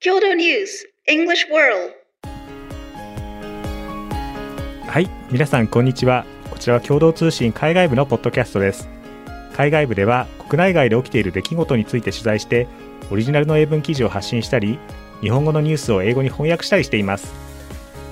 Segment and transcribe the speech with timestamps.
[0.00, 1.92] 郷土ニュース English World.
[4.86, 6.24] はい皆さんこんにちは。
[6.52, 8.88] こちらは共同通信海外部のポッドキャストです。
[9.56, 12.68] 海外部では国内外で起きている出来事について取材して
[13.10, 14.78] オリジナルの英文記事を発信したり
[15.20, 17.34] 日本語のニュースを英語に翻訳したりしています。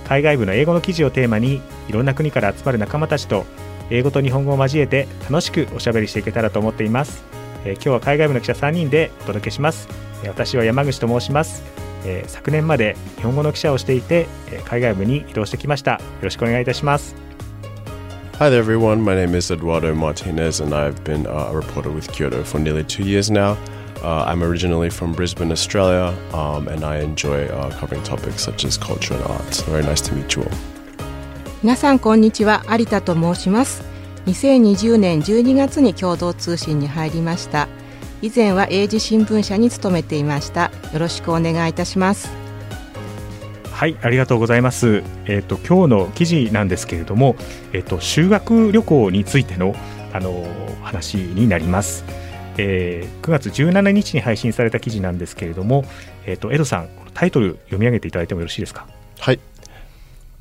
[0.08, 3.46] 海外部の英語の記事をテーマにいろんな国から集まる仲間たちと
[3.90, 7.22] 英語と日本語を交えて楽しくおしゃべりしていけたらと思っています、
[7.64, 9.88] えー今日は海外部の記者3人でお届けします、
[10.26, 11.62] 私は山口と申します、
[12.04, 17.14] えー昨年まで日本語の記者をしていて、えー海外部に移動してきましたよろしくお願いいたします
[18.38, 19.00] Hi there, everyone.
[19.02, 22.84] My name is Eduardo Martinez, and I've been uh, a reporter with Kyoto for nearly
[22.84, 23.56] two years now.
[24.02, 28.76] Uh, I'm originally from Brisbane, Australia, um, and I enjoy uh, covering topics such as
[28.76, 29.62] culture and arts.
[29.62, 30.50] Very nice to meet you all.
[31.62, 33.82] 皆さんこんにちは有田と申します
[34.26, 37.66] 2020年12月に共同通信に入りました
[38.22, 42.46] 以前は英字新聞社に勤めていましたよろしくお願いいたします
[43.76, 45.02] はい、ありがとうございます。
[45.26, 47.36] えっ、と今日の記事なんですけれども、
[47.74, 49.74] えっ、と修学旅行についての
[50.14, 50.46] あの
[50.82, 52.02] 話になります。
[52.56, 55.84] えー9月17日に配信された記事なんですけれども、
[56.24, 58.86] えっ、とエドさんタイトル読み上げていただいてもよろしいですか
[59.20, 59.38] ？Hi.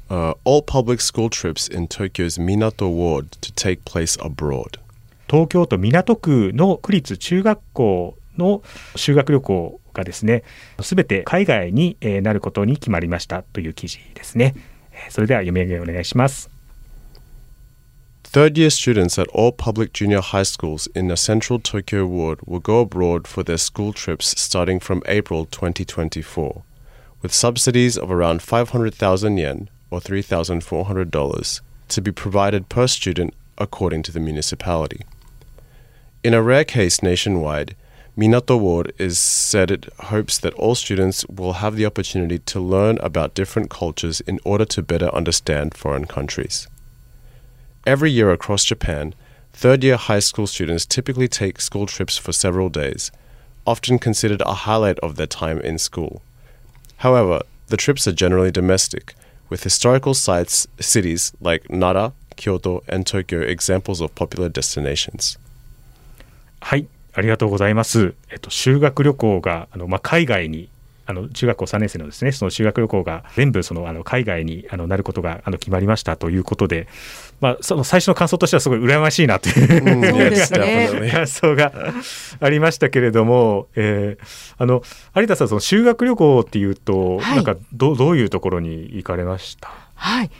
[0.09, 4.79] Uh, all public school trips in Tokyo's Minato Ward to take place abroad.
[5.29, 8.61] 東京都港区の区立中学校の
[8.95, 10.43] 修学旅行がですね、
[10.81, 14.55] すべて海外になることに決まりましたという記事ですね。
[15.09, 16.49] それでは読み上げお願いします。
[18.23, 22.81] Third year students at all public junior high schools in the central Tokyo ward will go
[22.81, 26.61] abroad for their school trips starting from April 2024,
[27.23, 34.11] with subsidies of around 500,000 yen or $3,400 to be provided per student according to
[34.11, 34.99] the municipality.
[36.25, 37.75] In a rare case nationwide,
[38.17, 42.97] Minato Ward is said it hopes that all students will have the opportunity to learn
[43.03, 46.67] about different cultures in order to better understand foreign countries.
[47.85, 49.13] Every year across Japan,
[49.53, 53.11] third year high school students typically take school trips for several days,
[53.67, 56.23] often considered a highlight of their time in school.
[57.05, 59.13] However, the trips are generally domestic,
[59.49, 65.37] with historical sites, cities like Nara, Kyoto, and Tokyo examples of popular destinations.
[66.67, 68.15] はい、ありがとうございます。
[68.31, 70.69] えっと修学旅行があのまあ海外に
[71.05, 76.87] あの中学校3年生のですねその修学旅行が全部そのあの海外にあのなることがあの決まりましたということで、
[77.41, 80.53] まあその最初の感想としてはすごい羨ましいなという、Mm, そうです
[80.99, 81.09] ね.
[81.13, 81.71] 感想が
[82.39, 84.81] ありましたけれども、えーあの
[85.15, 89.69] 有田さんその修学旅行っていうと、はいなんかどうどういうところに行かれました？
[89.93, 90.31] はい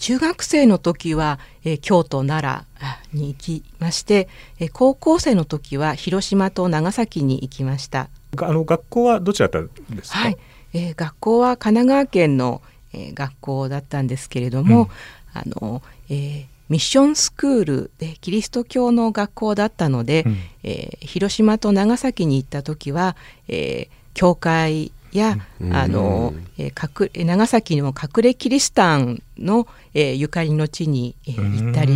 [0.00, 2.50] 中学生の時は、えー京都奈良
[2.80, 4.28] あに行きまして、
[4.58, 8.08] えー高校生の時は広島と長崎に行きました。
[8.34, 10.18] があの学校はどちらだったんですか？
[10.18, 10.38] はい、
[10.72, 12.62] えー学校は神奈川県の、
[12.94, 14.88] えー学校だったんですけれども、
[15.34, 20.36] あの、えーミッションスクールでキリスト教の学校だったので、うん。
[20.62, 23.16] えー広島と長崎に行った時は、
[23.48, 25.36] えー教会や、
[25.72, 31.94] あの、えーかく長崎にも隠れキリシタンの、えーゆかりの地に、えー行ったり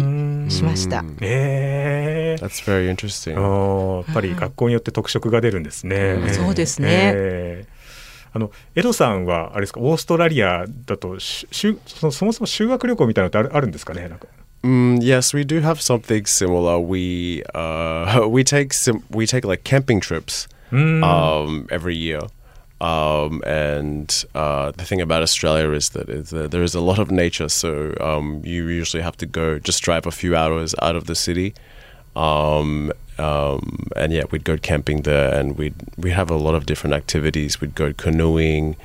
[0.50, 1.04] しました。
[1.20, 2.44] えー。
[2.44, 3.32] That's very interesting.
[4.00, 5.96] やっぱり学校によって特色が出るんですね。
[5.96, 6.34] うん。
[6.34, 6.88] そうですね。
[7.14, 7.74] えー。
[8.36, 9.80] あのエドさんはあれですか？
[9.80, 14.08] オーストラリアだとししゅそそもそも修学旅行みたいなのってあるあるんですかね？
[14.08, 14.26] なんか。
[14.64, 16.78] Mm, yes, we do have something similar.
[16.80, 22.26] We uh, we take sim- we take like camping trips um, every year.
[22.80, 26.98] Um, and uh, the thing about Australia is that, is that there is a lot
[26.98, 30.96] of nature, so um, you usually have to go just drive a few hours out
[30.96, 31.54] of the city.
[32.16, 36.66] Um, um, and yeah, we'd go camping there, and we'd we have a lot of
[36.66, 37.60] different activities.
[37.60, 38.76] We'd go canoeing,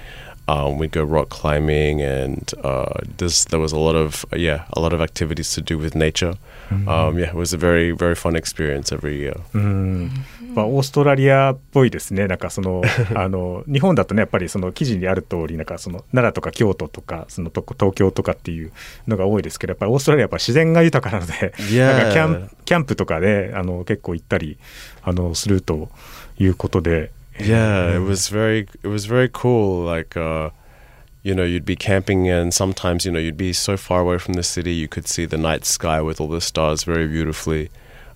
[0.49, 4.79] um, we'd go rock climbing, and uh, there's, there was a lot of yeah a
[4.79, 6.35] lot of activities to do with nature.
[6.71, 9.35] Um, yeah, it was a very very fun experience every year.
[9.53, 10.11] うん
[10.53, 12.81] まあ、オーストラリアっぽいですねなんかその
[13.15, 18.71] あの日本だとねやっぱりその記事にある通りなんかその奈良とか京都とかそのと東京とかっていう
[19.07, 21.93] のが多いですけどやっぱりオーストラリアはやっぱ自然が豊かなので Yeah.
[21.93, 24.57] なんかキャンキャンプとかであの結構行ったり
[25.03, 25.89] あのすると
[26.37, 27.11] いうことで。
[27.39, 29.83] Yeah, it was very it was very cool.
[29.83, 30.49] Like uh,
[31.23, 34.33] you know, you'd be camping, and sometimes you know you'd be so far away from
[34.33, 37.69] the city, you could see the night sky with all the stars very beautifully.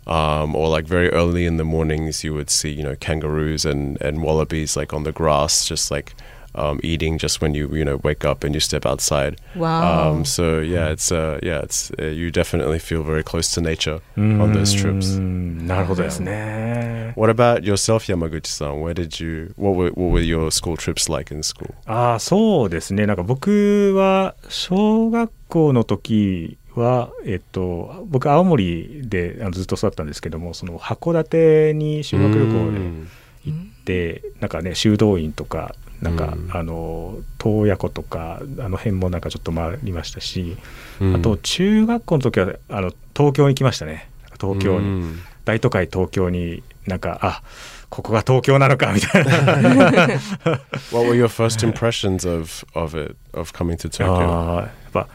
[0.06, 4.00] Um, or like very early in the mornings, you would see you know kangaroos and
[4.00, 6.14] and wallabies like on the grass, just like
[6.54, 9.38] um, eating just when you you know wake up and you step outside.
[9.54, 10.10] Wow.
[10.12, 14.00] Um, so yeah, it's uh, yeah, it's uh, you definitely feel very close to nature
[14.16, 15.18] on those う trips.
[15.20, 17.12] んなるほどですね。
[17.14, 18.80] What about yourself, Yamaguchi-san?
[18.80, 19.52] Where did you?
[19.58, 21.74] What were what were your school trips like in school?
[21.84, 33.05] ああそうですねなんか僕は小学校の時 はえっと僕青森であのずっと育ったんですけどもその函館に修学旅行で Mm.
[33.45, 40.55] 行って、なんかね修道院とかなんか、うんあの洞爺湖とかあの辺もなんかちょっと回りましたし、
[41.01, 41.17] Mm.
[41.17, 44.09] あと中学校の時はあの東京に来ましたね
[44.39, 45.15] 東京に、Mm.
[45.43, 47.41] 大都会東京になんかあ
[47.89, 49.31] ここが東京なのかみたいな
[50.91, 54.05] What were your first impressions of of it of coming to Tokyo?
[54.05, 55.07] あーやっぱ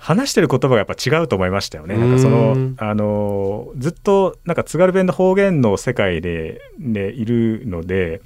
[0.00, 1.96] 話してる言葉がやっぱ違うと思いましたよね。
[1.96, 8.22] なんかそのうんあのずっとなんか津軽弁の方言の世界で、ね、いるので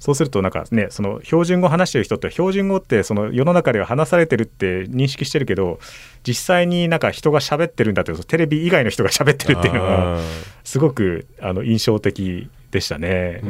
[0.00, 5.78] そうするとなんかねその標準語を話してる人って標準語ってその世の中では話されてるって認識してるけど
[6.26, 10.20] 実際になんか人が喋ってるんだってテレビ以外の人が喋ってるっていうのは Ah.
[10.64, 13.40] すごくあの印象的でしたね。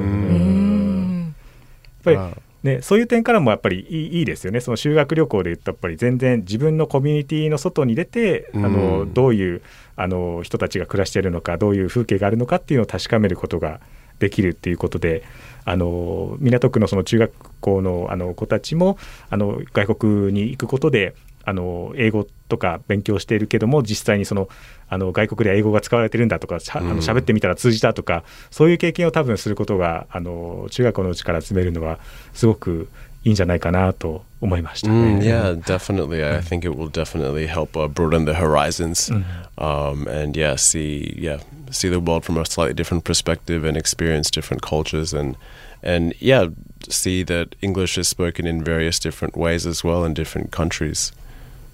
[2.07, 4.61] やっぱりね、そういう点からもやっぱりいいですよね。
[4.61, 9.63] その修学旅行で言ったらやっぱり全然自分のコミュニティの外に出て、あのうんどういう
[9.97, 13.81] あの人たちが暮らしているのかどういう風景があるのかっていうのを確かめることが
[14.19, 15.25] できるっていうことで
[15.65, 18.97] あの港区のその中学校のあの子たちも
[19.31, 24.49] あの外国に行くことであの英語とか勉強しているけども実際にその
[24.89, 31.99] あの外国では英語が使われてるんだとかしゃあうんの喋ってみたら通じたとか、そういう経験を多分することがあの中学校のうちから集めるのは
[32.35, 32.89] すごく
[33.25, 35.21] いいんじゃないかなと思いましたね。
[35.21, 36.25] Mm, yeah, definitely.
[36.25, 39.11] I think it will definitely help uh, broaden the horizons,
[39.57, 41.39] um, and yeah, see yeah
[41.71, 45.37] see the world from a slightly different perspective and experience different cultures and
[45.83, 46.49] and yeah
[46.89, 51.13] see that English is spoken in various different ways as well in different countries.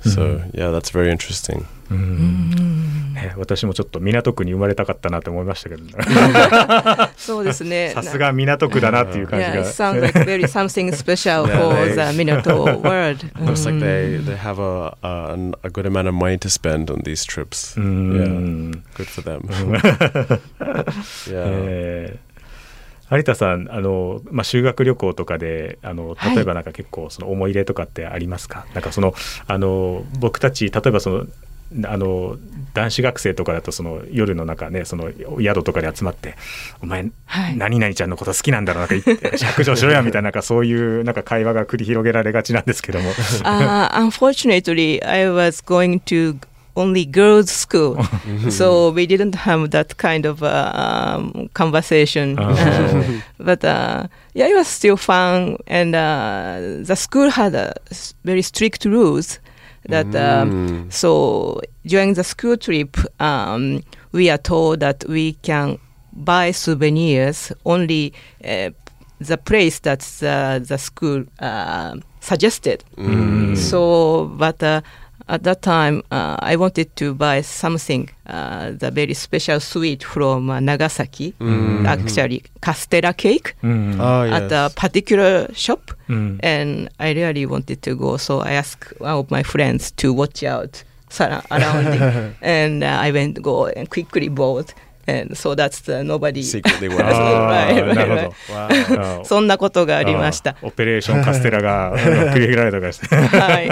[0.05, 1.65] So yeah, that's very interesting.
[1.89, 5.83] ね私もちょっと港区に生まれたかったなと思いましたけど、
[7.15, 7.91] そうですね。
[7.93, 13.19] さすが港区だなっていう感じ Yeah, が it。sounds like very something special Yeah, for they- the Minato world.
[13.39, 16.49] Looks like うん they they have a, a an- a good amount of money to
[16.49, 17.79] spend on these trips.
[17.79, 19.47] う Yeah, ん good for them.
[21.29, 22.17] yeah.
[23.10, 26.36] えー有田さんあの、まあ、修学旅行とかであのはい。
[26.36, 29.14] 例えばなんか結構その思い入れとかってありますか、なんかその
[29.46, 31.26] あの僕たち例えばその
[31.84, 32.36] あの
[32.72, 35.10] 男子学生とかだとその夜の中ねその
[35.40, 36.34] 宿とかで集まって
[36.82, 37.56] 「お前、はい。
[37.56, 43.10] 何々ちゃんのこと好きなんだろうなんか言って白状しろや」みたいななんかそういうなんか会話が繰り広げられがちなんですけども
[43.44, 46.38] Uh, unfortunately, I was going to
[46.78, 47.96] only girls' school,
[48.50, 52.36] so we didn't have that kind of uh, um, conversation.
[52.38, 52.48] Oh.
[52.50, 57.72] Uh, but uh, yeah, it was still fun, and uh, the school had uh,
[58.24, 59.38] very strict rules.
[59.88, 60.92] That um, Mm.
[60.92, 63.80] so during the school trip, um,
[64.12, 65.78] we are told that we can
[66.12, 68.12] buy souvenirs only
[68.44, 68.70] uh,
[69.20, 72.84] the place that the, the school uh, suggested.
[72.96, 73.56] Mm.
[73.56, 74.80] So, but uh,
[75.28, 80.50] at that time, uh, I wanted to buy something, uh, the very special sweet from
[80.50, 81.86] uh, Nagasaki, mm-hmm.
[81.86, 83.98] actually castella cake, mm.
[84.00, 84.50] oh, yes.
[84.50, 86.40] at a particular shop, mm.
[86.42, 88.16] and I really wanted to go.
[88.16, 90.82] So I asked one of my friends to watch out
[91.20, 94.72] around, and uh, I went go and quickly bought
[95.08, 96.42] And so that's the nobody.
[96.42, 97.92] Secretly あ went.
[97.92, 98.34] ーなるほど。
[98.54, 99.20] Wow.
[99.22, 100.50] あそんなことがありました。
[100.50, 103.20] あオペレーションカステラが繰り広げられたからですね。
[103.26, 103.70] はい。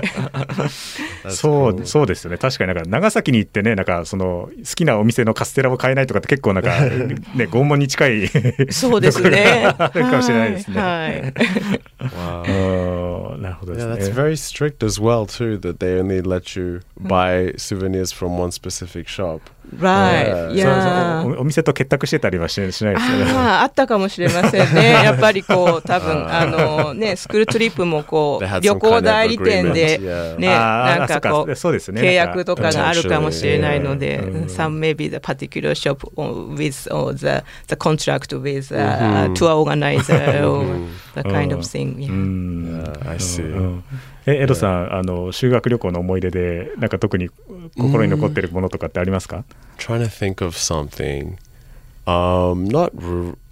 [1.25, 8.29] That's そう.そうですよね確かになんか長崎に行ってねなんかその好きなお店のカステラを買えないとかって結構なんか ね拷問に近い
[8.71, 9.29] そうですね。
[9.31, 9.39] ところ
[9.77, 10.81] が あるかもしれないですね。
[10.81, 11.35] はい。
[13.41, 14.23] なるほどで Yeah, す that's ね。
[14.23, 15.59] very strict as well too.
[15.61, 19.41] That they only let you buy souvenirs from one specific shop.
[19.75, 20.27] Right.
[20.27, 21.39] そうそうそう Yeah.
[21.39, 23.33] おお店と結託してたりはししないですよね。
[23.33, 24.93] ああ、あったかもしれませんね。
[24.93, 29.99] やっぱりこう、多分あのね、スクールトリップもこう、旅行代理店.で.
[30.39, 36.09] ね、なんかこうあそっかそうですね契約とかがあるかもしれないので、うん some maybe the particular shop
[36.55, 41.63] with or the the contract with a うん tour organizer or うん the kind of
[41.63, 41.97] thing.
[41.99, 43.43] Yeah, I see.
[44.27, 47.31] うんえエドさんあの修学旅行の思い出でなんか特に
[47.79, 49.45] 心に残ってるものとかってありますか
[49.79, 51.37] ？Trying to think of something.
[52.07, 52.93] Um, not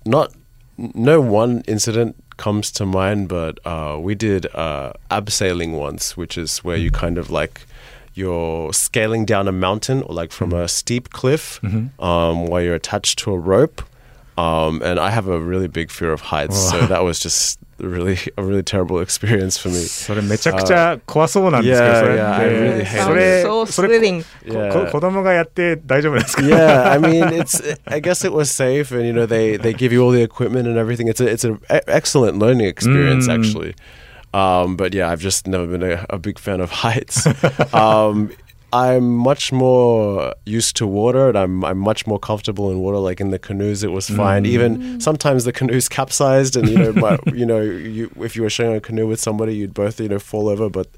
[0.04, 0.30] not
[0.76, 6.58] no one incident comes to mind, but uh, we did uh, abseiling once, which is
[6.64, 7.66] where you kind of like
[8.14, 11.60] you're scaling down a mountain or like from a steep cliff,
[12.00, 13.82] um, while you're attached to a rope.
[14.37, 18.17] Um, and I have a really big fear of heights, so that was just really
[18.37, 19.81] a really terrible experience for me.
[19.85, 24.21] それめちゃくちゃ怖そうなんですけど、 Yeah, それ yeah, I っ really て hate それ so それ thrilling.
[24.21, 24.85] こ Yeah.
[24.85, 27.61] こ子供がやって大丈夫なんですか yeah, I mean, it's.
[27.85, 30.67] I guess it was safe, and you know, they they give you all the equipment
[30.69, 31.09] and everything.
[31.09, 33.39] It's a it's an e- excellent learning experience, Mm.
[33.39, 33.75] actually.
[34.33, 37.27] Um, but yeah, I've just never been a, a big fan of heights.
[37.73, 38.29] um,
[38.74, 42.98] I'm much more used to water, and I'm I'm much more comfortable in water.
[42.98, 44.42] Like in the canoes, it was fine.
[44.42, 44.48] Mm.
[44.48, 48.50] Even sometimes the canoes capsized, and you know, but you know, you if you were
[48.50, 50.88] sharing a canoe with somebody, you'd both you know fall over, but.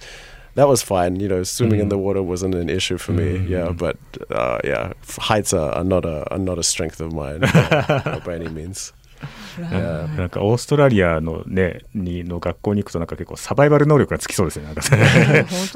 [0.54, 1.42] That was fine, you know.
[1.42, 1.90] Swimming in mm.
[1.90, 3.46] the water wasn't an issue for me, mm.
[3.46, 3.72] yeah.
[3.72, 3.98] But
[4.30, 8.48] uh, yeah, heights are, are not a are not a strength of mine by any
[8.48, 8.94] means.
[9.58, 10.16] Yeah.
[10.18, 14.66] なんかオーストラリアのねにの学校に行くとなんか結構サバイバル能力がつきそうですね。
[14.66, 14.82] なんか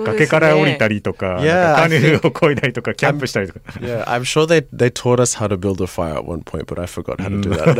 [0.05, 3.61] 崖から降りたりとか、Yeah, カヌーを漕いだりとか、キャンプしたりとか。
[3.81, 6.79] Yeah, I'm sure they they taught us how to build a fire at one point, but
[6.79, 7.75] I forgot how to do that.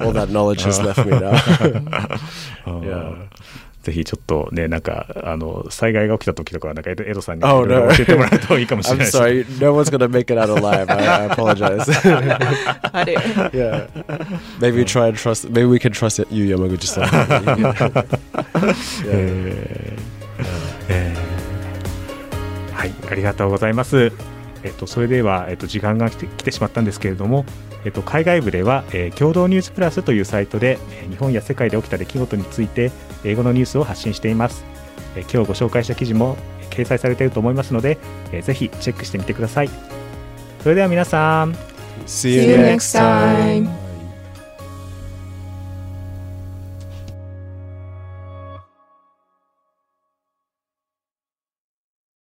[0.00, 0.06] Now.
[0.06, 1.32] All that knowledge has left me now.
[2.82, 3.28] Yeah.
[3.82, 7.94] ぜひちょっとね、なんかあの災害が起きた時とかはなんかエドさんにい Oh, ろいろ no.
[7.96, 9.18] 教えてもらうといいかもしれない I'm です。
[9.18, 10.88] sorry, no one's gonna make it out alive.
[10.88, 11.82] I, I apologize.
[12.92, 13.16] あれ
[13.52, 13.88] yeah,
[14.60, 15.50] maybe we try and trust.
[15.50, 17.02] Maybe we can trust you, Yamaguchi-san.
[20.88, 21.16] yeah.
[22.72, 24.12] はい、ありがとうございます。
[24.64, 27.44] えっと、それでは、えっと、時間が来て来てしまったんですけれども、
[27.84, 32.90] えっと、海外部では、えー共同ニュースプラスというサイトで、えー日本や世界で起きた出来事について、
[33.24, 34.64] 英語のニュースを発信しています。
[35.16, 37.98] えー今日ご紹介した記事もえー掲載されていると思いますので、
[38.32, 39.70] えーぜひチェックしてみてください。
[40.62, 41.56] それでは皆さん、
[42.06, 43.81] See you next time.